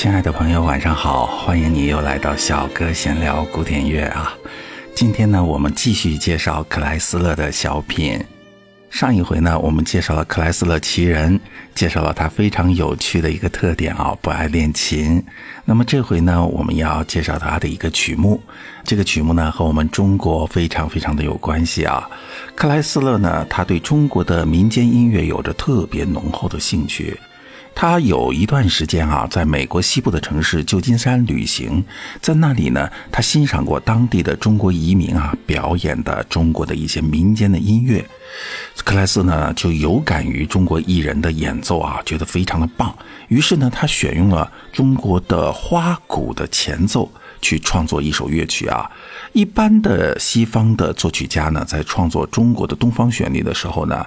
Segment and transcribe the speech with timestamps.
[0.00, 1.26] 亲爱的朋友，晚上好！
[1.26, 4.32] 欢迎你又来到小哥闲聊古典乐啊。
[4.94, 8.24] 今天呢，我们继续介绍克莱斯勒的小品。
[8.90, 11.40] 上一回呢，我们介绍了克莱斯勒奇人，
[11.74, 15.20] 介绍了他非常有趣的一个特点啊，不爱练琴。
[15.64, 18.40] 那么这回呢，我们要介绍他的一个曲目。
[18.84, 22.08] 这个曲目呢，和我们中国非常非常的有关系啊。
[22.54, 27.18] 克莱斯勒呢，他对中国的民间音乐有着特别浓厚的兴趣。
[27.80, 31.84] 他有一段时间啊，在美国西部的城市旧金山旅行，
[32.20, 38.04] 在那里呢，他欣赏过当地的中国移民啊表演的中国的一些民间的音乐。
[38.84, 42.92] 克莱斯呢就有感于中国艺人的演奏啊，觉得非常的棒，
[43.28, 47.08] 于是呢，他选用了中国的花鼓的前奏。
[47.40, 48.90] 去创作一首乐曲啊，
[49.32, 54.04] 一般的西方的作曲家呢，在创作中国的东方旋律的时候呢，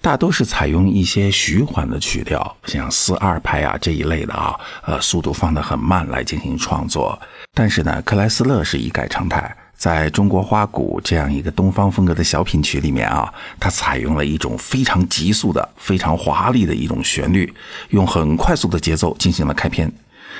[0.00, 7.18] 大都是采用一些徐缓的曲调，像四二拍啊这一类的啊，呃，速度放得很慢来进行创作。
[7.54, 17.52] 但是呢，克莱斯勒是一改常态，在中国花鼓这样一个东方风格的小品曲里面啊，他采用了一种非常急速的、非常华丽的一种旋律，
[17.90, 19.92] 用很快速的节奏进行了开篇。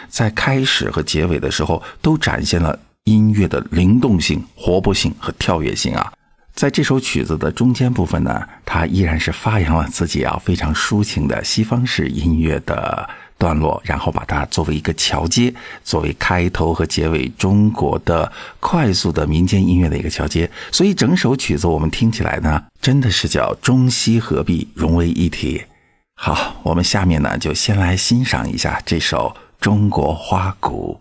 [0.08, 6.12] 在开始和结尾的时候，都展现了音乐的灵动性、活泼性和跳跃性啊！
[6.54, 20.48] 在这首曲子的中间部分呢，它依然是发扬了自己啊非常抒情的西方式音乐的段落，然后把它作为一个桥接，作为开头和结尾中国的快速的民间音乐的一个桥接。
[20.70, 25.62] 所以整首曲子我们听起来呢，真的是叫中西合璧，融为一体。
[26.14, 29.34] 好，我们下面呢就先来欣赏一下这首。
[29.62, 31.00] 中国花鼓。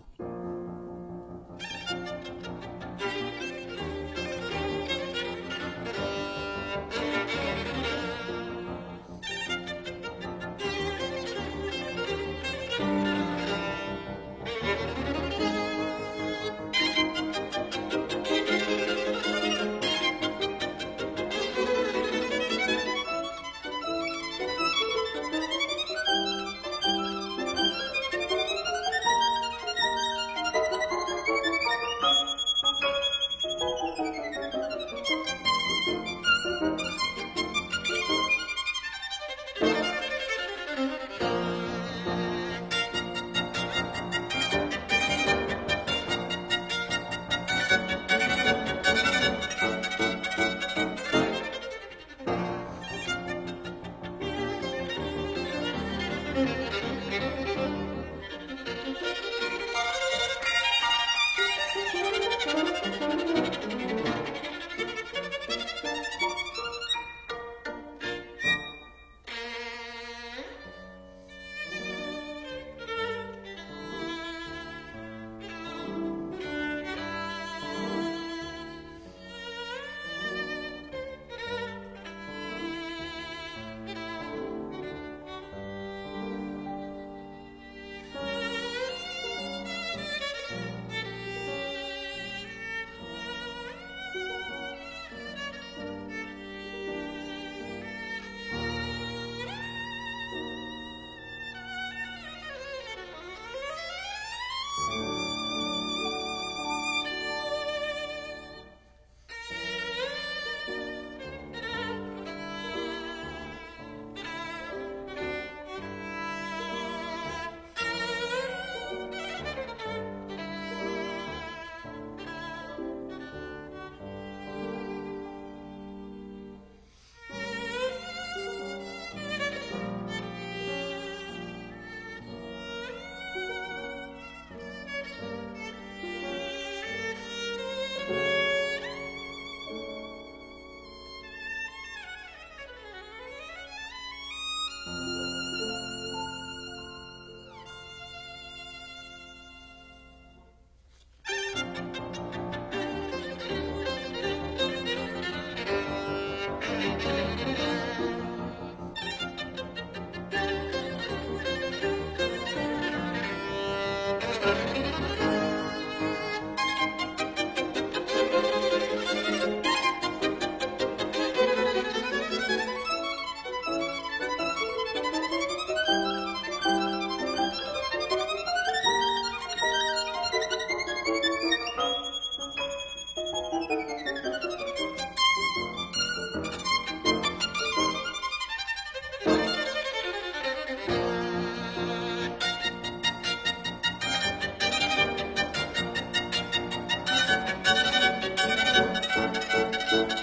[199.92, 200.21] Thank you.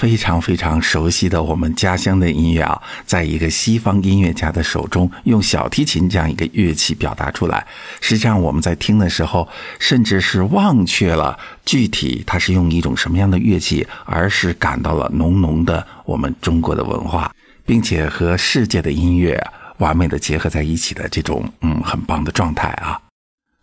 [0.00, 7.66] 非常非常熟悉的我们家乡的音乐啊，在一个西方音乐家的手中，用小提琴这样一个乐器表达出来。
[8.00, 9.46] 实际上我们在听的时候，
[9.78, 17.30] 甚至是忘却了具体它是用一种什么样的乐器，而是感到了浓浓的我们中国的文化，
[17.66, 19.38] 并且和世界的音乐
[19.76, 22.98] 完美的结合在一起的这种嗯很棒的状态啊。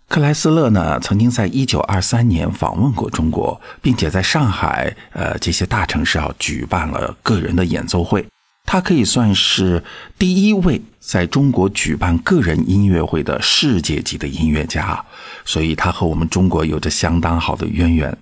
[0.09, 8.25] 克莱斯勒呢，曾经在一九二三年访问过中国，并且在上海，呃，这些大城市啊，举办了个人的演奏会。
[8.65, 9.83] 他可以算是
[10.17, 15.05] 第一位在中国举办个人音乐会的世界级的音乐家，
[15.45, 18.17] 所以他和我们中国有着相当好的渊源。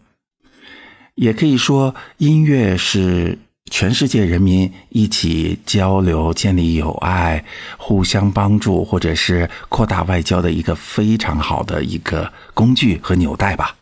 [1.14, 3.38] 也可以说，音乐是。
[3.72, 7.44] 全世界人民一起交流、建立友爱、
[7.78, 13.76] 互相帮助，或者是扩大外交的一个非常好的一个工具和纽带吧。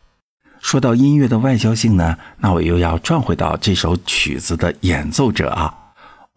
[0.59, 5.71] 说到音乐的外交性呢，那我又要转回到这首曲子的演奏者啊。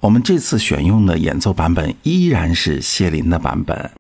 [0.03, 3.91] 我们这次选用的演奏版本依然是谢林的版本。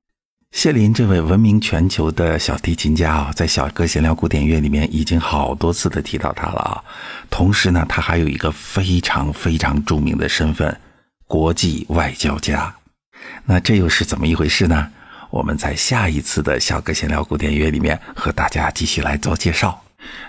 [0.56, 6.82] 谢林这位闻名全球的小提琴家啊，在小哥闲聊古典乐里面已经好多次的提到他了啊。
[7.28, 10.74] 同时呢，他还有一个非常非常著名的身份——
[11.28, 12.74] 国际外交家。
[13.44, 14.90] 那这又是怎么一回事呢？
[15.28, 19.78] 我们在下一次的小哥闲聊古典乐里面和大家继续来做介绍。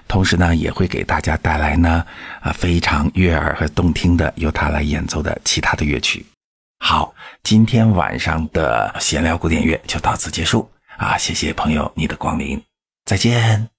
[0.09, 2.05] 同时呢，也会给大家带来呢
[2.41, 6.25] 啊非常悦耳和动听的由他来演奏的其他的乐曲。
[6.79, 7.13] 好，
[7.43, 11.17] 今天晚上的闲聊古典乐就到此结束啊！
[11.17, 12.63] 谢谢朋友你的光临，
[13.05, 13.76] 再见。